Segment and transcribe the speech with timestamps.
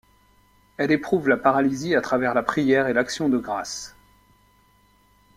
[0.77, 3.95] Elle éprouve la paralysie à travers la prière et l'action de grâce.